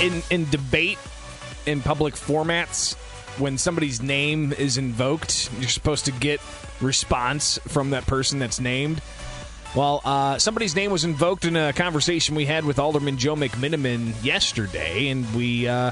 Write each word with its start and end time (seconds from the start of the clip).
in 0.00 0.22
in 0.30 0.48
debate 0.50 0.98
in 1.66 1.80
public 1.80 2.14
formats 2.14 2.94
when 3.38 3.58
somebody's 3.58 4.00
name 4.00 4.52
is 4.52 4.78
invoked 4.78 5.50
you're 5.58 5.68
supposed 5.68 6.06
to 6.06 6.12
get 6.12 6.40
response 6.80 7.58
from 7.68 7.90
that 7.90 8.06
person 8.06 8.38
that's 8.38 8.60
named. 8.60 9.00
Well 9.74 10.00
uh, 10.04 10.38
somebody's 10.38 10.74
name 10.74 10.90
was 10.90 11.04
invoked 11.04 11.44
in 11.44 11.56
a 11.56 11.72
conversation 11.72 12.34
we 12.34 12.46
had 12.46 12.64
with 12.64 12.78
alderman 12.78 13.18
joe 13.18 13.36
mcmenamin 13.36 14.14
yesterday 14.24 15.08
and 15.08 15.34
we 15.34 15.66
uh, 15.68 15.90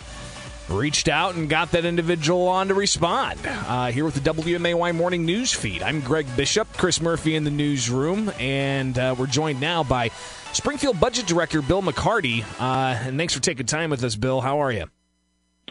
reached 0.68 1.08
out 1.08 1.34
and 1.34 1.50
got 1.50 1.72
that 1.72 1.84
individual 1.84 2.48
on 2.48 2.68
to 2.68 2.74
respond 2.74 3.38
uh, 3.44 3.90
here 3.90 4.04
with 4.04 4.14
the 4.14 4.32
wmay 4.32 4.94
morning 4.94 5.26
news 5.26 5.52
feed. 5.52 5.82
I'm 5.82 6.00
greg 6.00 6.26
bishop 6.36 6.72
chris 6.76 7.00
murphy 7.00 7.34
in 7.36 7.44
the 7.44 7.50
newsroom 7.50 8.32
and 8.38 8.98
uh, 8.98 9.14
we're 9.18 9.26
joined 9.26 9.60
now 9.60 9.82
by 9.82 10.10
springfield 10.54 10.98
budget 11.00 11.26
director 11.26 11.60
bill 11.60 11.82
mccarty 11.82 12.42
uh, 12.60 12.98
and 13.04 13.18
thanks 13.18 13.34
for 13.34 13.40
taking 13.40 13.66
time 13.66 13.90
with 13.90 14.02
us 14.04 14.16
bill. 14.16 14.40
How 14.40 14.60
are 14.62 14.72
you 14.72 14.86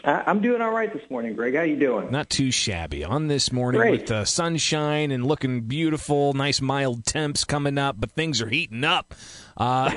I'm 0.04 0.40
doing 0.40 0.60
all 0.60 0.70
right 0.70 0.92
this 0.92 1.08
morning, 1.10 1.34
Greg. 1.34 1.54
How 1.54 1.62
you 1.62 1.78
doing? 1.78 2.10
Not 2.10 2.28
too 2.28 2.50
shabby. 2.50 3.04
On 3.04 3.26
this 3.26 3.50
morning 3.50 3.80
Great. 3.80 3.90
with 3.92 4.06
the 4.06 4.26
sunshine 4.26 5.10
and 5.10 5.24
looking 5.24 5.62
beautiful, 5.62 6.34
nice 6.34 6.60
mild 6.60 7.06
temps 7.06 7.44
coming 7.44 7.78
up, 7.78 7.96
but 7.98 8.10
things 8.10 8.42
are 8.42 8.48
heating 8.48 8.84
up. 8.84 9.14
Uh, 9.56 9.90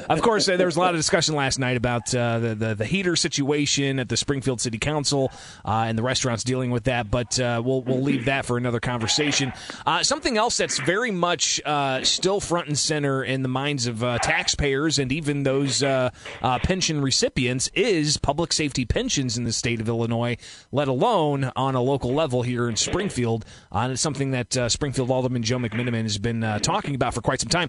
of 0.10 0.20
course, 0.22 0.48
uh, 0.48 0.56
there 0.56 0.66
was 0.66 0.76
a 0.76 0.80
lot 0.80 0.92
of 0.94 0.98
discussion 0.98 1.34
last 1.34 1.58
night 1.58 1.76
about 1.76 2.14
uh, 2.14 2.40
the, 2.40 2.54
the, 2.54 2.74
the 2.74 2.84
heater 2.84 3.16
situation 3.16 3.98
at 3.98 4.08
the 4.08 4.16
Springfield 4.16 4.60
City 4.60 4.78
Council 4.78 5.30
uh, 5.64 5.84
and 5.86 5.96
the 5.96 6.02
restaurants 6.02 6.44
dealing 6.44 6.70
with 6.70 6.84
that. 6.84 7.10
But 7.10 7.38
uh, 7.40 7.62
we'll 7.64 7.82
we'll 7.82 8.02
leave 8.02 8.26
that 8.26 8.44
for 8.44 8.58
another 8.58 8.80
conversation. 8.80 9.52
Uh, 9.86 10.02
something 10.02 10.36
else 10.36 10.58
that's 10.58 10.78
very 10.80 11.10
much 11.10 11.60
still 12.02 12.40
front 12.40 12.68
and 12.68 12.78
center 12.78 13.22
in 13.22 13.42
the 13.42 13.48
minds 13.48 13.86
of 13.86 14.00
taxpayers 14.00 14.98
and 14.98 15.12
even 15.12 15.42
those 15.44 15.82
pension 16.62 17.00
recipients 17.00 17.70
is 17.74 18.16
public 18.18 18.52
safety 18.52 18.84
pensions 18.84 19.37
in 19.38 19.44
the 19.44 19.52
state 19.52 19.80
of 19.80 19.88
Illinois, 19.88 20.36
let 20.72 20.88
alone 20.88 21.50
on 21.56 21.74
a 21.74 21.80
local 21.80 22.12
level 22.12 22.42
here 22.42 22.68
in 22.68 22.76
Springfield. 22.76 23.44
and 23.72 23.92
it's 23.92 24.02
something 24.02 24.32
that 24.32 24.70
Springfield 24.70 25.10
Alderman 25.10 25.42
Joe 25.42 25.58
McMenamin 25.58 26.02
has 26.02 26.18
been 26.18 26.42
talking 26.60 26.94
about 26.94 27.14
for 27.14 27.20
quite 27.20 27.40
some 27.40 27.48
time. 27.48 27.68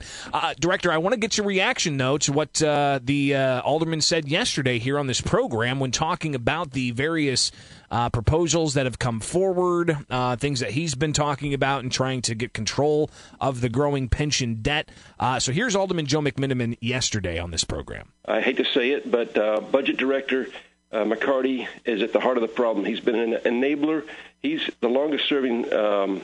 Director, 0.60 0.92
I 0.92 0.98
want 0.98 1.14
to 1.14 1.20
get 1.20 1.38
your 1.38 1.46
reaction, 1.46 1.98
though, 1.98 2.18
to 2.18 2.34
what 2.34 2.62
uh, 2.62 3.00
the 3.04 3.36
uh, 3.36 3.62
alderman 3.62 4.02
said 4.02 4.28
yesterday 4.28 4.80
here 4.80 4.98
on 4.98 5.08
this 5.08 5.22
program 5.22 5.80
when 5.80 5.92
talking 5.92 6.36
about 6.36 6.72
the 6.72 6.92
various 6.92 7.52
uh, 7.92 8.10
proposals 8.10 8.74
that 8.76 8.86
have 8.86 9.00
come 9.00 9.20
forward, 9.20 9.98
uh, 10.10 10.36
things 10.36 10.60
that 10.60 10.72
he's 10.72 10.96
been 10.96 11.14
talking 11.14 11.54
about 11.54 11.84
and 11.84 11.92
trying 11.92 12.22
to 12.22 12.36
get 12.36 12.54
control 12.54 13.10
of 13.42 13.62
the 13.62 13.70
growing 13.70 14.10
pension 14.10 14.62
debt. 14.62 14.90
Uh, 15.20 15.40
so 15.40 15.52
here's 15.52 15.76
Alderman 15.76 16.06
Joe 16.06 16.22
McMenamin 16.22 16.78
yesterday 16.82 17.40
on 17.40 17.52
this 17.52 17.64
program. 17.64 18.12
I 18.26 18.42
hate 18.42 18.58
to 18.58 18.66
say 18.66 18.92
it, 18.92 19.10
but 19.10 19.38
uh, 19.38 19.62
Budget 19.62 19.98
Director 19.98 20.48
McCarty 20.92 21.68
is 21.86 22.02
at 22.02 22.14
the 22.14 22.20
heart 22.20 22.38
of 22.38 22.42
the 22.42 22.48
problem. 22.48 22.86
He's 22.86 23.00
been 23.00 23.16
an 23.16 23.34
enabler. 23.46 24.08
He's 24.42 24.68
the 24.82 24.90
longest 24.90 25.28
serving. 25.28 25.72
Um, 25.74 26.22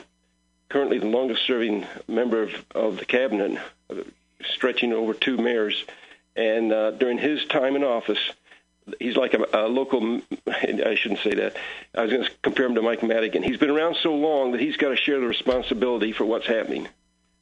currently 0.68 0.98
the 0.98 1.06
longest 1.06 1.46
serving 1.46 1.86
member 2.08 2.42
of, 2.42 2.64
of 2.74 2.98
the 2.98 3.04
cabinet, 3.04 3.60
stretching 4.44 4.92
over 4.92 5.14
two 5.14 5.36
mayors. 5.36 5.84
And 6.34 6.72
uh, 6.72 6.90
during 6.92 7.18
his 7.18 7.44
time 7.46 7.76
in 7.76 7.84
office, 7.84 8.18
he's 8.98 9.16
like 9.16 9.34
a, 9.34 9.46
a 9.52 9.68
local. 9.68 10.20
I 10.46 10.94
shouldn't 10.96 11.20
say 11.20 11.34
that. 11.34 11.56
I 11.94 12.02
was 12.02 12.12
going 12.12 12.24
to 12.24 12.30
compare 12.42 12.66
him 12.66 12.74
to 12.74 12.82
Mike 12.82 13.02
Madigan. 13.02 13.42
He's 13.42 13.58
been 13.58 13.70
around 13.70 13.96
so 14.02 14.14
long 14.14 14.52
that 14.52 14.60
he's 14.60 14.76
got 14.76 14.90
to 14.90 14.96
share 14.96 15.20
the 15.20 15.26
responsibility 15.26 16.12
for 16.12 16.24
what's 16.24 16.46
happening. 16.46 16.88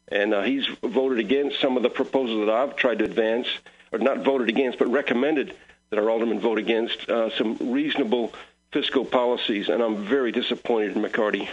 And 0.08 0.34
uh, 0.34 0.42
he's 0.42 0.67
voted 0.83 1.19
against 1.19 1.61
some 1.61 1.77
of 1.77 1.83
the 1.83 1.91
proposals 1.91 2.47
that 2.47 2.55
I've 2.55 2.77
tried 2.77 2.98
to 2.98 3.05
advance, 3.05 3.48
or 3.91 3.98
not 3.98 4.19
voted 4.19 4.48
against, 4.48 4.78
but 4.78 4.89
recommended 4.89 5.56
that 5.91 5.99
our 5.99 6.11
aldermen 6.11 6.41
vote 6.41 6.59
against 6.59 7.09
uh, 7.09 7.31
some 7.37 7.57
reasonable 7.73 8.33
fiscal 8.73 9.05
policies. 9.05 9.69
And 9.69 9.83
I'm 9.83 10.05
very 10.05 10.33
disappointed 10.33 10.97
in 10.97 11.03
McCarty. 11.03 11.49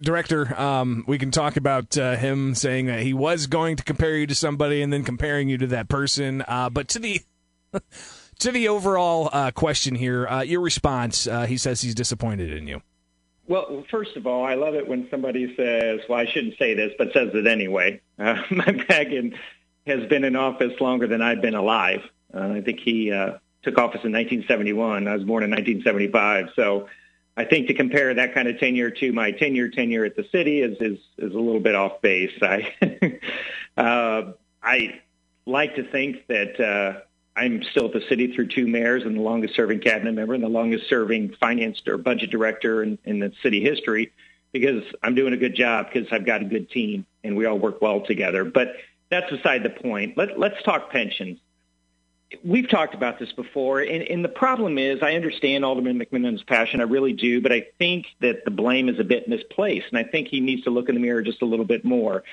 Director, 0.00 0.60
um, 0.60 1.04
we 1.06 1.16
can 1.16 1.30
talk 1.30 1.56
about 1.56 1.96
uh, 1.96 2.16
him 2.16 2.54
saying 2.54 2.86
that 2.86 3.00
he 3.00 3.14
was 3.14 3.46
going 3.46 3.76
to 3.76 3.84
compare 3.84 4.16
you 4.16 4.26
to 4.26 4.34
somebody 4.34 4.82
and 4.82 4.92
then 4.92 5.04
comparing 5.04 5.48
you 5.48 5.58
to 5.58 5.68
that 5.68 5.88
person. 5.88 6.42
Uh, 6.46 6.68
but 6.68 6.88
to 6.88 6.98
the 6.98 7.22
to 8.40 8.50
the 8.50 8.68
overall 8.68 9.30
uh, 9.32 9.52
question 9.52 9.94
here, 9.94 10.26
uh, 10.26 10.42
your 10.42 10.60
response, 10.60 11.28
uh, 11.28 11.46
he 11.46 11.56
says 11.56 11.80
he's 11.80 11.94
disappointed 11.94 12.52
in 12.52 12.66
you. 12.66 12.82
Well, 13.46 13.84
first 13.90 14.16
of 14.16 14.26
all, 14.26 14.44
I 14.44 14.54
love 14.54 14.74
it 14.74 14.88
when 14.88 15.08
somebody 15.08 15.54
says, 15.56 16.00
"Well, 16.08 16.18
I 16.18 16.26
shouldn't 16.26 16.58
say 16.58 16.74
this," 16.74 16.92
but 16.98 17.12
says 17.12 17.30
it 17.34 17.46
anyway. 17.46 18.00
Uh, 18.18 18.42
Mike 18.50 18.88
Madigan 18.88 19.36
has 19.86 20.08
been 20.08 20.24
in 20.24 20.34
office 20.34 20.80
longer 20.80 21.06
than 21.06 21.22
I've 21.22 21.40
been 21.40 21.54
alive. 21.54 22.02
I 22.34 22.60
think 22.60 22.80
he 22.80 23.12
took 23.62 23.78
office 23.78 24.04
in 24.04 24.12
1971. 24.12 25.08
I 25.08 25.14
was 25.14 25.24
born 25.24 25.44
in 25.44 25.50
1975, 25.50 26.50
so 26.56 26.88
I 27.36 27.44
think 27.44 27.68
to 27.68 27.74
compare 27.74 28.12
that 28.12 28.34
kind 28.34 28.48
of 28.48 28.58
tenure 28.58 28.90
to 28.90 29.12
my 29.12 29.30
tenure 29.30 29.68
tenure 29.68 30.04
at 30.04 30.16
the 30.16 30.24
city 30.32 30.60
is 30.60 30.76
is, 30.80 30.98
is 31.18 31.34
a 31.34 31.38
little 31.38 31.60
bit 31.60 31.74
off 31.74 32.00
base. 32.00 32.32
I 32.42 32.74
uh, 33.76 34.32
I 34.62 35.00
like 35.46 35.76
to 35.76 35.90
think 35.90 36.26
that 36.26 36.60
uh, 36.60 37.00
I'm 37.34 37.62
still 37.62 37.86
at 37.86 37.92
the 37.92 38.02
city 38.08 38.34
through 38.34 38.48
two 38.48 38.66
mayors 38.66 39.04
and 39.04 39.16
the 39.16 39.22
longest 39.22 39.54
serving 39.54 39.80
cabinet 39.80 40.12
member 40.12 40.34
and 40.34 40.42
the 40.42 40.48
longest 40.48 40.88
serving 40.88 41.34
finance 41.40 41.80
or 41.86 41.96
budget 41.96 42.30
director 42.30 42.82
in, 42.82 42.98
in 43.04 43.18
the 43.18 43.32
city 43.42 43.62
history 43.62 44.12
because 44.52 44.84
I'm 45.02 45.14
doing 45.14 45.32
a 45.32 45.38
good 45.38 45.54
job 45.54 45.86
because 45.90 46.12
I've 46.12 46.26
got 46.26 46.42
a 46.42 46.44
good 46.44 46.70
team 46.70 47.06
and 47.24 47.36
we 47.36 47.46
all 47.46 47.58
work 47.58 47.80
well 47.80 48.02
together. 48.02 48.44
But 48.44 48.74
that's 49.08 49.30
beside 49.30 49.62
the 49.62 49.70
point. 49.70 50.18
Let, 50.18 50.38
let's 50.38 50.62
talk 50.62 50.90
pensions 50.90 51.38
we've 52.44 52.68
talked 52.68 52.94
about 52.94 53.18
this 53.18 53.32
before, 53.32 53.80
and, 53.80 54.02
and, 54.02 54.24
the 54.24 54.28
problem 54.28 54.78
is 54.78 55.02
I 55.02 55.14
understand 55.14 55.64
Alderman 55.64 55.98
McMenamin's 55.98 56.42
passion, 56.42 56.80
I 56.80 56.84
really 56.84 57.12
do, 57.12 57.40
but 57.40 57.52
I 57.52 57.66
think 57.78 58.06
that 58.20 58.44
the 58.44 58.50
blame 58.50 58.88
is 58.88 58.98
a 58.98 59.04
bit 59.04 59.28
misplaced, 59.28 59.86
and 59.90 59.98
I 59.98 60.04
think 60.04 60.28
he 60.28 60.40
needs 60.40 60.62
to 60.64 60.70
look 60.70 60.88
in 60.88 60.94
the 60.94 61.00
mirror 61.00 61.22
just 61.22 61.42
a 61.42 61.46
little 61.46 61.64
bit 61.64 61.84
more. 61.84 62.24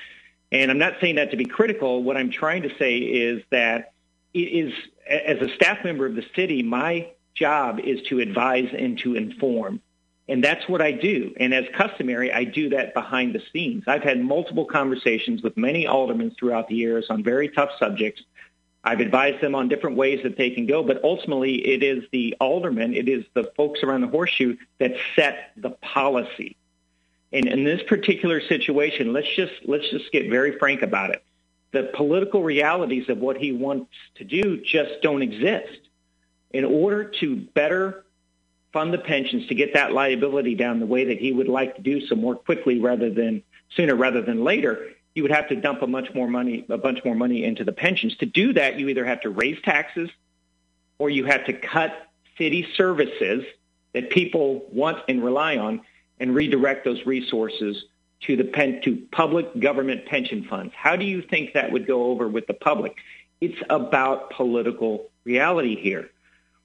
And 0.52 0.70
I'm 0.70 0.78
not 0.78 0.94
saying 1.00 1.16
that 1.16 1.30
to 1.30 1.36
be 1.36 1.44
critical. 1.44 2.02
What 2.02 2.16
I'm 2.16 2.30
trying 2.30 2.62
to 2.62 2.76
say 2.76 2.98
is 2.98 3.42
that 3.50 3.92
it 4.34 4.38
is, 4.38 4.72
as 5.08 5.38
a 5.38 5.54
staff 5.54 5.84
member 5.84 6.06
of 6.06 6.14
the 6.14 6.24
city, 6.34 6.62
my 6.62 7.08
job 7.34 7.80
is 7.80 8.02
to 8.08 8.20
advise 8.20 8.68
and 8.76 8.98
to 8.98 9.14
inform. 9.14 9.80
And 10.28 10.44
that's 10.44 10.68
what 10.68 10.80
I 10.80 10.92
do. 10.92 11.34
And 11.40 11.52
as 11.52 11.64
customary, 11.76 12.32
I 12.32 12.44
do 12.44 12.68
that 12.70 12.94
behind 12.94 13.34
the 13.34 13.42
scenes. 13.52 13.84
I've 13.88 14.04
had 14.04 14.20
multiple 14.20 14.64
conversations 14.64 15.42
with 15.42 15.56
many 15.56 15.88
aldermen 15.88 16.36
throughout 16.38 16.68
the 16.68 16.76
years 16.76 17.06
on 17.10 17.24
very 17.24 17.48
tough 17.48 17.70
subjects 17.80 18.22
I've 18.82 19.00
advised 19.00 19.42
them 19.42 19.54
on 19.54 19.68
different 19.68 19.96
ways 19.96 20.22
that 20.22 20.36
they 20.36 20.50
can 20.50 20.66
go, 20.66 20.82
but 20.82 21.04
ultimately 21.04 21.56
it 21.56 21.82
is 21.82 22.04
the 22.12 22.34
aldermen, 22.40 22.94
it 22.94 23.08
is 23.08 23.24
the 23.34 23.52
folks 23.56 23.82
around 23.82 24.00
the 24.00 24.08
horseshoe 24.08 24.56
that 24.78 24.94
set 25.14 25.52
the 25.56 25.70
policy. 25.70 26.56
And 27.32 27.46
in 27.46 27.64
this 27.64 27.82
particular 27.82 28.40
situation, 28.40 29.12
let's 29.12 29.28
just 29.28 29.52
let's 29.64 29.88
just 29.90 30.10
get 30.12 30.30
very 30.30 30.58
frank 30.58 30.82
about 30.82 31.10
it. 31.10 31.22
The 31.72 31.90
political 31.94 32.42
realities 32.42 33.08
of 33.08 33.18
what 33.18 33.36
he 33.36 33.52
wants 33.52 33.92
to 34.16 34.24
do 34.24 34.60
just 34.60 35.02
don't 35.02 35.22
exist. 35.22 35.78
In 36.50 36.64
order 36.64 37.04
to 37.20 37.36
better 37.36 38.04
fund 38.72 38.92
the 38.92 38.98
pensions 38.98 39.46
to 39.48 39.54
get 39.54 39.74
that 39.74 39.92
liability 39.92 40.54
down 40.54 40.80
the 40.80 40.86
way 40.86 41.04
that 41.04 41.18
he 41.18 41.32
would 41.32 41.48
like 41.48 41.76
to 41.76 41.82
do 41.82 42.04
so 42.06 42.16
more 42.16 42.34
quickly 42.34 42.80
rather 42.80 43.10
than 43.10 43.42
sooner 43.76 43.94
rather 43.94 44.22
than 44.22 44.42
later, 44.42 44.88
you 45.14 45.22
would 45.22 45.32
have 45.32 45.48
to 45.48 45.56
dump 45.56 45.82
a 45.82 45.86
much 45.86 46.14
more 46.14 46.28
money, 46.28 46.64
a 46.68 46.78
bunch 46.78 47.04
more 47.04 47.14
money 47.14 47.44
into 47.44 47.64
the 47.64 47.72
pensions. 47.72 48.16
To 48.18 48.26
do 48.26 48.52
that, 48.54 48.78
you 48.78 48.88
either 48.88 49.04
have 49.04 49.22
to 49.22 49.30
raise 49.30 49.60
taxes 49.62 50.10
or 50.98 51.10
you 51.10 51.24
have 51.24 51.46
to 51.46 51.52
cut 51.52 52.08
city 52.38 52.66
services 52.76 53.44
that 53.92 54.10
people 54.10 54.66
want 54.70 54.98
and 55.08 55.22
rely 55.24 55.56
on 55.56 55.80
and 56.20 56.34
redirect 56.34 56.84
those 56.84 57.04
resources 57.06 57.84
to 58.20 58.36
the 58.36 58.44
pen, 58.44 58.80
to 58.84 58.96
public 59.10 59.58
government 59.58 60.06
pension 60.06 60.44
funds. 60.44 60.72
How 60.76 60.94
do 60.96 61.04
you 61.04 61.22
think 61.22 61.54
that 61.54 61.72
would 61.72 61.86
go 61.86 62.04
over 62.04 62.28
with 62.28 62.46
the 62.46 62.54
public? 62.54 62.96
It's 63.40 63.60
about 63.70 64.30
political 64.30 65.10
reality 65.24 65.76
here. 65.80 66.10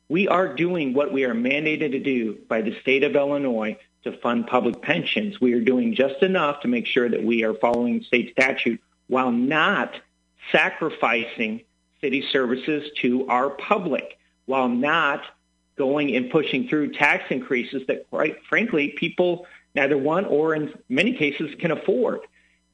We 0.10 0.28
are 0.28 0.54
doing 0.54 0.94
what 0.94 1.12
we 1.12 1.24
are 1.24 1.34
mandated 1.34 1.92
to 1.92 2.00
do 2.00 2.38
by 2.48 2.62
the 2.62 2.78
state 2.82 3.04
of 3.04 3.16
Illinois 3.16 3.78
to 4.06 4.18
fund 4.20 4.48
public 4.48 4.82
pensions. 4.82 5.42
We 5.42 5.54
are 5.54 5.62
doing 5.62 5.96
just 5.96 6.22
enough 6.22 6.62
to 6.62 6.68
make 6.68 6.86
sure 6.86 7.10
that 7.10 7.24
we 7.24 7.44
are 7.44 7.54
following 7.56 8.04
state 8.04 8.32
statute 8.32 8.82
while 9.08 9.32
not 9.32 9.94
sacrificing 10.52 11.62
city 12.02 12.24
services 12.32 12.90
to 13.02 13.28
our 13.28 13.50
public, 13.50 14.18
while 14.46 14.70
not 14.70 15.24
going 15.76 16.16
and 16.16 16.30
pushing 16.30 16.68
through 16.68 16.94
tax 16.94 17.26
increases 17.32 17.82
that, 17.88 18.10
quite 18.10 18.38
frankly, 18.48 18.90
people 18.90 19.48
neither 19.74 19.98
want 19.98 20.28
or 20.28 20.56
in 20.56 20.74
many 20.88 21.14
cases 21.14 21.54
can 21.60 21.72
afford. 21.72 22.22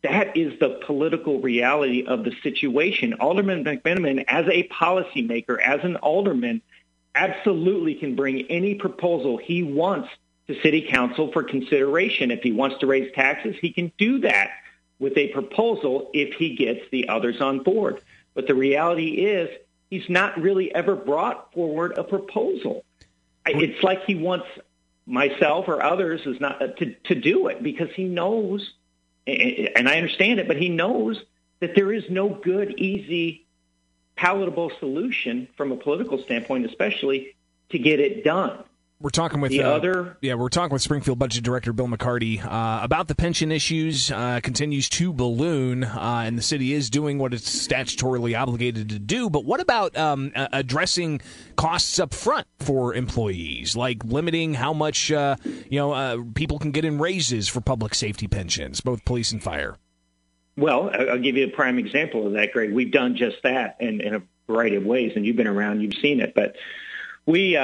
That 0.04 0.36
is 0.36 0.60
the 0.60 0.82
political 0.86 1.40
reality 1.40 2.06
of 2.06 2.26
the 2.26 2.34
situation. 2.44 3.14
Alderman 3.14 3.64
McMenamin, 3.64 4.26
as 4.28 4.48
a 4.48 4.68
policymaker, 4.68 5.62
as 5.62 5.80
an 5.84 5.96
alderman, 5.98 6.62
absolutely 7.16 7.96
can 7.96 8.16
bring 8.16 8.48
any 8.50 8.76
proposal 8.76 9.38
he 9.38 9.64
wants 9.64 10.10
to 10.52 10.62
city 10.62 10.88
council 10.90 11.32
for 11.32 11.44
consideration. 11.44 12.32
If 12.32 12.42
he 12.42 12.52
wants 12.52 12.80
to 12.80 12.88
raise 12.88 13.12
taxes, 13.14 13.56
he 13.60 13.72
can 13.72 13.92
do 13.98 14.20
that 14.20 14.52
with 15.00 15.18
a 15.18 15.30
proposal 15.30 16.10
if 16.14 16.36
he 16.36 16.56
gets 16.56 16.82
the 16.92 17.10
others 17.10 17.42
on 17.42 17.60
board. 17.60 18.02
But 18.34 18.48
the 18.48 18.56
reality 18.56 19.26
is 19.26 19.50
he's 19.90 20.10
not 20.10 20.40
really 20.40 20.74
ever 20.74 20.96
brought 20.96 21.54
forward 21.54 21.98
a 21.98 22.04
proposal. 22.04 22.84
It's 23.46 23.82
like 23.84 24.06
he 24.06 24.16
wants 24.16 24.46
myself 25.06 25.68
or 25.68 25.84
others 25.84 26.22
is 26.26 26.40
not 26.40 26.62
uh, 26.62 26.68
to, 26.68 26.94
to 27.06 27.16
do 27.16 27.48
it 27.48 27.64
because 27.64 27.90
he 27.96 28.04
knows, 28.04 28.74
and 29.26 29.90
I 29.90 29.98
understand 29.98 30.40
it, 30.40 30.48
but 30.48 30.58
he 30.58 30.70
knows 30.70 31.22
that 31.60 31.76
there 31.76 31.92
is 31.92 32.04
no 32.10 32.30
good, 32.30 32.80
easy, 32.80 33.46
palatable 34.16 34.72
solution 34.80 35.48
from 35.58 35.72
a 35.72 35.76
political 35.76 36.22
standpoint, 36.24 36.66
especially 36.68 37.36
to 37.70 37.80
get 37.80 38.00
it 38.00 38.24
done. 38.24 38.64
We're 39.02 39.10
talking 39.10 39.42
with 39.42 39.52
the 39.52 39.64
uh, 39.64 39.72
other. 39.72 40.18
Yeah, 40.22 40.36
we're 40.36 40.50
talking 40.50 40.74
with 40.74 40.84
Springfield 40.84 41.18
Budget 41.18 41.44
Director 41.44 41.74
Bill 41.74 41.88
McCarty 41.88 42.44
uh, 42.46 42.84
about 42.84 43.08
the 43.08 43.16
pension 43.16 43.52
issues. 43.52 44.12
Uh, 44.12 44.40
continues 44.44 44.90
to 44.90 45.12
balloon, 45.12 45.84
uh, 45.84 46.24
and 46.26 46.38
the 46.38 46.44
city 46.44 46.74
is 46.74 46.92
doing 46.92 47.18
what 47.18 47.34
it's 47.34 47.68
statutorily 47.68 48.40
obligated 48.40 48.90
to 48.90 49.00
do. 49.00 49.30
But 49.30 49.44
what 49.44 49.60
about 49.60 49.98
um, 49.98 50.32
addressing 50.36 51.22
costs 51.56 51.98
up 52.00 52.14
front 52.14 52.46
for 52.60 52.94
employees, 52.94 53.76
like 53.76 54.04
limiting 54.06 54.54
how 54.54 54.72
much 54.72 55.12
uh, 55.12 55.36
you 55.44 55.80
know 55.80 55.94
uh, 55.94 56.18
people 56.36 56.60
can 56.60 56.70
get 56.70 56.86
in 56.86 57.00
raises 57.00 57.48
for 57.48 57.60
public 57.60 57.96
safety 57.96 58.28
pensions, 58.28 58.82
both 58.82 59.04
police 59.04 59.32
and 59.32 59.42
fire? 59.42 59.78
Well, 60.58 60.92
I'll 60.94 61.18
give 61.18 61.38
you 61.38 61.46
a 61.46 61.50
prime 61.50 61.80
example 61.80 62.28
of 62.28 62.34
that, 62.34 62.52
Greg. 62.52 62.72
We've 62.72 62.92
done 62.92 63.16
just 63.16 63.38
that 63.44 63.78
in, 63.80 64.00
in 64.00 64.14
a 64.14 64.22
variety 64.48 64.76
of 64.76 64.86
ways, 64.86 65.14
and 65.16 65.26
you've 65.26 65.38
been 65.38 65.48
around, 65.48 65.82
you've 65.82 65.96
seen 65.96 66.20
it, 66.20 66.34
but 66.36 66.56
we 67.26 67.58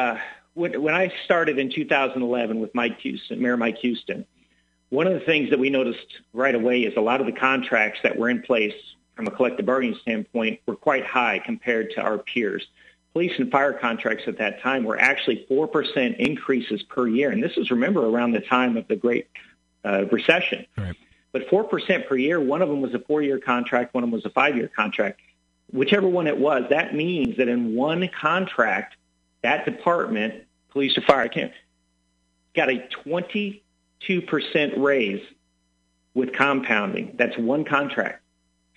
when 0.57 0.93
I 0.93 1.13
started 1.23 1.59
in 1.59 1.69
2011 1.69 2.59
with 2.59 2.73
Mike 2.73 2.99
Houston, 3.01 3.39
Mayor 3.39 3.57
Mike 3.57 3.77
Houston, 3.77 4.25
one 4.89 5.05
of 5.05 5.13
the 5.13 5.19
things 5.19 5.51
that 5.51 5.59
we 5.59 5.69
noticed 5.69 6.07
right 6.33 6.55
away 6.55 6.81
is 6.81 6.97
a 6.97 7.01
lot 7.01 7.21
of 7.21 7.27
the 7.27 7.31
contracts 7.31 7.99
that 8.01 8.17
were 8.17 8.29
in 8.29 8.41
place 8.41 8.73
from 9.15 9.27
a 9.27 9.31
collective 9.31 9.65
bargaining 9.65 9.97
standpoint 10.01 10.59
were 10.65 10.75
quite 10.75 11.05
high 11.05 11.39
compared 11.39 11.91
to 11.91 12.01
our 12.01 12.17
peers. 12.17 12.65
Police 13.13 13.33
and 13.37 13.51
fire 13.51 13.73
contracts 13.73 14.23
at 14.27 14.39
that 14.39 14.61
time 14.61 14.83
were 14.83 14.99
actually 14.99 15.45
4% 15.49 16.17
increases 16.17 16.81
per 16.83 17.07
year. 17.07 17.29
And 17.29 17.43
this 17.43 17.55
is, 17.57 17.69
remember, 17.69 18.05
around 18.05 18.31
the 18.31 18.39
time 18.39 18.77
of 18.77 18.87
the 18.87 18.95
Great 18.95 19.27
uh, 19.85 20.05
Recession. 20.11 20.65
Right. 20.75 20.95
But 21.31 21.49
4% 21.49 22.07
per 22.07 22.15
year, 22.15 22.39
one 22.39 22.63
of 22.63 22.69
them 22.69 22.81
was 22.81 22.95
a 22.95 22.99
four-year 22.99 23.39
contract, 23.39 23.93
one 23.93 24.03
of 24.03 24.09
them 24.09 24.15
was 24.15 24.25
a 24.25 24.31
five-year 24.31 24.71
contract. 24.75 25.19
Whichever 25.71 26.07
one 26.07 26.25
it 26.25 26.37
was, 26.37 26.63
that 26.69 26.95
means 26.95 27.37
that 27.37 27.47
in 27.47 27.75
one 27.75 28.07
contract, 28.07 28.95
that 29.43 29.65
department 29.65 30.46
police 30.77 30.95
or 30.95 31.01
fire, 31.01 31.21
I 31.21 31.27
can't, 31.27 31.51
got 32.55 32.69
a 32.69 32.87
22% 33.03 33.61
raise 34.77 35.23
with 36.13 36.33
compounding. 36.33 37.15
That's 37.17 37.35
one 37.35 37.65
contract. 37.65 38.21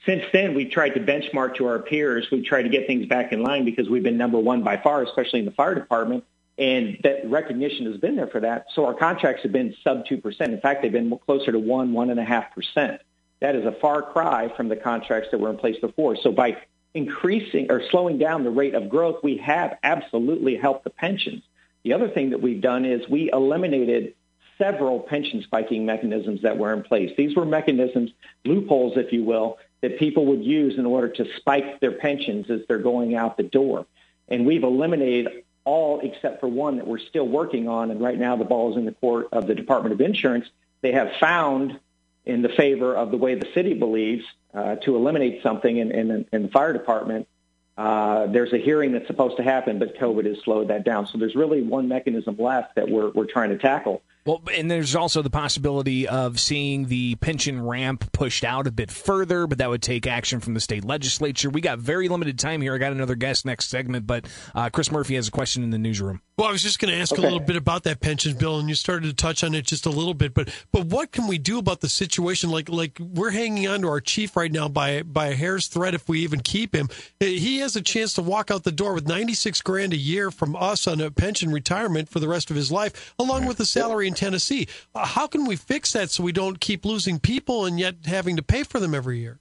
Since 0.06 0.22
then, 0.32 0.54
we've 0.54 0.70
tried 0.70 0.94
to 0.94 1.00
benchmark 1.00 1.56
to 1.56 1.66
our 1.66 1.78
peers. 1.78 2.26
We've 2.32 2.44
tried 2.44 2.62
to 2.62 2.70
get 2.70 2.86
things 2.86 3.04
back 3.04 3.32
in 3.32 3.42
line 3.42 3.66
because 3.66 3.90
we've 3.90 4.02
been 4.02 4.16
number 4.16 4.38
one 4.38 4.62
by 4.62 4.78
far, 4.78 5.02
especially 5.02 5.40
in 5.40 5.44
the 5.44 5.50
fire 5.50 5.74
department. 5.74 6.24
And 6.56 6.96
that 7.02 7.28
recognition 7.28 7.84
has 7.84 7.98
been 7.98 8.16
there 8.16 8.28
for 8.28 8.40
that. 8.40 8.64
So 8.74 8.86
our 8.86 8.94
contracts 8.94 9.42
have 9.42 9.52
been 9.52 9.74
sub 9.84 10.06
2%. 10.06 10.40
In 10.40 10.60
fact, 10.62 10.80
they've 10.80 10.90
been 10.90 11.14
closer 11.26 11.52
to 11.52 11.58
1, 11.58 11.92
1.5%. 11.92 12.98
That 13.40 13.56
is 13.56 13.66
a 13.66 13.72
far 13.72 14.00
cry 14.00 14.50
from 14.56 14.70
the 14.70 14.76
contracts 14.76 15.28
that 15.32 15.38
were 15.38 15.50
in 15.50 15.58
place 15.58 15.76
before. 15.82 16.16
So 16.16 16.32
by 16.32 16.56
increasing 16.94 17.70
or 17.70 17.82
slowing 17.90 18.16
down 18.16 18.44
the 18.44 18.50
rate 18.50 18.74
of 18.74 18.88
growth, 18.88 19.22
we 19.22 19.36
have 19.36 19.76
absolutely 19.82 20.56
helped 20.56 20.84
the 20.84 20.90
pensions. 20.90 21.42
The 21.82 21.94
other 21.94 22.08
thing 22.08 22.30
that 22.30 22.42
we've 22.42 22.60
done 22.60 22.84
is 22.84 23.08
we 23.08 23.30
eliminated 23.32 24.14
several 24.58 25.00
pension 25.00 25.42
spiking 25.42 25.86
mechanisms 25.86 26.42
that 26.42 26.58
were 26.58 26.72
in 26.74 26.82
place. 26.82 27.10
These 27.16 27.34
were 27.34 27.46
mechanisms, 27.46 28.10
loopholes, 28.44 28.96
if 28.96 29.12
you 29.12 29.24
will, 29.24 29.58
that 29.80 29.98
people 29.98 30.26
would 30.26 30.44
use 30.44 30.78
in 30.78 30.84
order 30.84 31.08
to 31.08 31.26
spike 31.36 31.80
their 31.80 31.92
pensions 31.92 32.50
as 32.50 32.60
they're 32.68 32.78
going 32.78 33.14
out 33.14 33.38
the 33.38 33.42
door. 33.42 33.86
And 34.28 34.46
we've 34.46 34.62
eliminated 34.62 35.44
all 35.64 36.00
except 36.00 36.40
for 36.40 36.48
one 36.48 36.76
that 36.76 36.86
we're 36.86 36.98
still 36.98 37.26
working 37.26 37.68
on. 37.68 37.90
And 37.90 38.00
right 38.00 38.18
now 38.18 38.36
the 38.36 38.44
ball 38.44 38.72
is 38.72 38.76
in 38.76 38.84
the 38.84 38.92
court 38.92 39.28
of 39.32 39.46
the 39.46 39.54
Department 39.54 39.94
of 39.94 40.00
Insurance. 40.00 40.46
They 40.82 40.92
have 40.92 41.12
found 41.18 41.80
in 42.26 42.42
the 42.42 42.48
favor 42.50 42.94
of 42.94 43.10
the 43.10 43.16
way 43.16 43.34
the 43.34 43.48
city 43.54 43.72
believes 43.72 44.24
uh, 44.52 44.76
to 44.76 44.96
eliminate 44.96 45.42
something 45.42 45.76
in, 45.76 45.90
in, 45.90 46.26
in 46.32 46.42
the 46.42 46.48
fire 46.48 46.72
department 46.72 47.28
uh, 47.80 48.26
there's 48.26 48.52
a 48.52 48.58
hearing 48.58 48.92
that's 48.92 49.06
supposed 49.06 49.38
to 49.38 49.42
happen, 49.42 49.78
but 49.78 49.96
COVID 49.96 50.26
has 50.26 50.36
slowed 50.44 50.68
that 50.68 50.84
down. 50.84 51.06
So 51.06 51.16
there's 51.16 51.34
really 51.34 51.62
one 51.62 51.88
mechanism 51.88 52.36
left 52.38 52.74
that 52.74 52.90
we're, 52.90 53.08
we're 53.12 53.24
trying 53.24 53.48
to 53.48 53.56
tackle. 53.56 54.02
Well, 54.26 54.42
and 54.54 54.70
there's 54.70 54.94
also 54.94 55.22
the 55.22 55.30
possibility 55.30 56.06
of 56.06 56.38
seeing 56.38 56.86
the 56.86 57.14
pension 57.16 57.64
ramp 57.64 58.12
pushed 58.12 58.44
out 58.44 58.66
a 58.66 58.70
bit 58.70 58.90
further, 58.90 59.46
but 59.46 59.58
that 59.58 59.70
would 59.70 59.82
take 59.82 60.06
action 60.06 60.40
from 60.40 60.54
the 60.54 60.60
state 60.60 60.84
legislature. 60.84 61.48
We 61.48 61.60
got 61.60 61.78
very 61.78 62.08
limited 62.08 62.38
time 62.38 62.60
here. 62.60 62.74
I 62.74 62.78
got 62.78 62.92
another 62.92 63.14
guest 63.14 63.46
next 63.46 63.68
segment, 63.68 64.06
but 64.06 64.26
uh, 64.54 64.68
Chris 64.70 64.92
Murphy 64.92 65.14
has 65.14 65.28
a 65.28 65.30
question 65.30 65.62
in 65.62 65.70
the 65.70 65.78
newsroom. 65.78 66.20
Well, 66.36 66.48
I 66.48 66.52
was 66.52 66.62
just 66.62 66.78
going 66.78 66.94
to 66.94 66.98
ask 66.98 67.12
okay. 67.12 67.20
a 67.20 67.24
little 67.24 67.40
bit 67.40 67.56
about 67.56 67.82
that 67.82 68.00
pension 68.00 68.34
bill, 68.34 68.58
and 68.58 68.68
you 68.68 68.74
started 68.74 69.08
to 69.08 69.14
touch 69.14 69.44
on 69.44 69.54
it 69.54 69.66
just 69.66 69.84
a 69.84 69.90
little 69.90 70.14
bit. 70.14 70.32
But 70.32 70.48
but 70.72 70.86
what 70.86 71.12
can 71.12 71.26
we 71.26 71.36
do 71.36 71.58
about 71.58 71.80
the 71.80 71.88
situation? 71.88 72.50
Like 72.50 72.70
like 72.70 72.98
we're 72.98 73.30
hanging 73.30 73.68
on 73.68 73.82
to 73.82 73.88
our 73.88 74.00
chief 74.00 74.36
right 74.36 74.50
now 74.50 74.66
by 74.66 75.02
by 75.02 75.26
a 75.26 75.34
hair's 75.34 75.66
thread. 75.66 75.94
If 75.94 76.08
we 76.08 76.20
even 76.20 76.40
keep 76.40 76.74
him, 76.74 76.88
he 77.18 77.58
has 77.58 77.76
a 77.76 77.82
chance 77.82 78.14
to 78.14 78.22
walk 78.22 78.50
out 78.50 78.64
the 78.64 78.72
door 78.72 78.94
with 78.94 79.06
ninety 79.06 79.34
six 79.34 79.60
grand 79.60 79.92
a 79.92 79.98
year 79.98 80.30
from 80.30 80.56
us 80.56 80.86
on 80.86 81.02
a 81.02 81.10
pension 81.10 81.52
retirement 81.52 82.08
for 82.08 82.20
the 82.20 82.28
rest 82.28 82.48
of 82.48 82.56
his 82.56 82.72
life, 82.72 83.14
along 83.18 83.44
with 83.44 83.60
a 83.60 83.66
salary 83.66 84.08
in 84.10 84.14
Tennessee. 84.14 84.68
Uh, 84.94 85.06
how 85.06 85.26
can 85.26 85.46
we 85.46 85.56
fix 85.56 85.92
that 85.92 86.10
so 86.10 86.22
we 86.22 86.32
don't 86.32 86.60
keep 86.60 86.84
losing 86.84 87.18
people 87.18 87.64
and 87.64 87.78
yet 87.78 87.94
having 88.04 88.36
to 88.36 88.42
pay 88.42 88.62
for 88.62 88.78
them 88.78 88.94
every 88.94 89.18
year? 89.18 89.38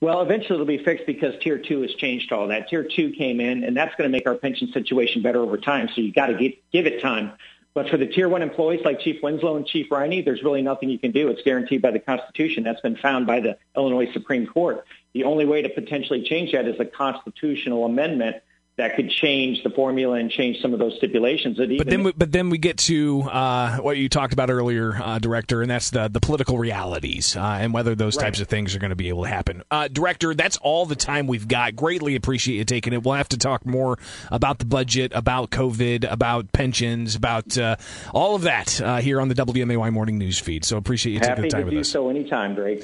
Well, 0.00 0.20
eventually 0.20 0.54
it'll 0.54 0.66
be 0.66 0.82
fixed 0.82 1.06
because 1.06 1.34
Tier 1.40 1.58
2 1.58 1.82
has 1.82 1.94
changed 1.94 2.32
all 2.32 2.48
that. 2.48 2.68
Tier 2.68 2.82
2 2.84 3.12
came 3.12 3.40
in, 3.40 3.62
and 3.62 3.76
that's 3.76 3.94
going 3.94 4.10
to 4.10 4.12
make 4.12 4.26
our 4.26 4.34
pension 4.34 4.72
situation 4.72 5.22
better 5.22 5.38
over 5.38 5.56
time, 5.56 5.88
so 5.94 6.00
you've 6.00 6.14
got 6.14 6.26
to 6.26 6.52
give 6.72 6.86
it 6.86 7.00
time. 7.00 7.32
But 7.74 7.88
for 7.88 7.96
the 7.96 8.06
Tier 8.06 8.28
1 8.28 8.42
employees 8.42 8.84
like 8.84 9.00
Chief 9.00 9.22
Winslow 9.22 9.56
and 9.56 9.66
Chief 9.66 9.90
Riney, 9.90 10.22
there's 10.22 10.42
really 10.42 10.60
nothing 10.60 10.90
you 10.90 10.98
can 10.98 11.12
do. 11.12 11.28
It's 11.28 11.42
guaranteed 11.42 11.80
by 11.80 11.90
the 11.92 12.00
Constitution. 12.00 12.64
That's 12.64 12.80
been 12.80 12.96
found 12.96 13.26
by 13.26 13.40
the 13.40 13.56
Illinois 13.76 14.12
Supreme 14.12 14.46
Court. 14.46 14.84
The 15.14 15.24
only 15.24 15.46
way 15.46 15.62
to 15.62 15.68
potentially 15.68 16.22
change 16.22 16.52
that 16.52 16.66
is 16.66 16.78
a 16.80 16.84
constitutional 16.84 17.84
amendment 17.84 18.36
that 18.82 18.96
could 18.96 19.08
change 19.08 19.62
the 19.62 19.70
formula 19.70 20.16
and 20.16 20.28
change 20.28 20.60
some 20.60 20.72
of 20.72 20.80
those 20.80 20.96
stipulations. 20.96 21.56
That 21.56 21.76
but 21.78 21.88
then, 21.88 22.02
we, 22.02 22.12
but 22.12 22.32
then 22.32 22.50
we 22.50 22.58
get 22.58 22.78
to 22.78 23.22
uh, 23.22 23.76
what 23.76 23.96
you 23.96 24.08
talked 24.08 24.32
about 24.32 24.50
earlier, 24.50 25.00
uh, 25.00 25.20
director, 25.20 25.62
and 25.62 25.70
that's 25.70 25.90
the 25.90 26.08
the 26.08 26.18
political 26.18 26.58
realities 26.58 27.36
uh, 27.36 27.40
and 27.40 27.72
whether 27.72 27.94
those 27.94 28.16
right. 28.16 28.24
types 28.24 28.40
of 28.40 28.48
things 28.48 28.74
are 28.74 28.80
going 28.80 28.90
to 28.90 28.96
be 28.96 29.08
able 29.08 29.22
to 29.22 29.28
happen. 29.28 29.62
Uh, 29.70 29.86
director, 29.86 30.34
that's 30.34 30.56
all 30.58 30.84
the 30.84 30.96
time 30.96 31.28
we've 31.28 31.46
got. 31.46 31.76
Greatly 31.76 32.16
appreciate 32.16 32.56
you 32.56 32.64
taking 32.64 32.92
it. 32.92 33.04
We'll 33.04 33.14
have 33.14 33.28
to 33.28 33.38
talk 33.38 33.64
more 33.64 33.98
about 34.32 34.58
the 34.58 34.64
budget, 34.64 35.12
about 35.14 35.50
COVID, 35.50 36.10
about 36.10 36.52
pensions, 36.52 37.14
about 37.14 37.56
uh, 37.56 37.76
all 38.12 38.34
of 38.34 38.42
that 38.42 38.80
uh, 38.80 38.96
here 38.96 39.20
on 39.20 39.28
the 39.28 39.36
WMAY 39.36 39.92
morning 39.92 40.18
news 40.18 40.40
feed. 40.40 40.64
So 40.64 40.76
appreciate 40.76 41.12
you 41.12 41.20
Happy 41.20 41.42
taking 41.42 41.42
the 41.42 41.48
time 41.50 41.60
to 41.60 41.64
with 41.66 41.74
do 41.74 41.80
us. 41.80 41.88
So 41.88 42.08
anytime, 42.08 42.56
Greg. 42.56 42.82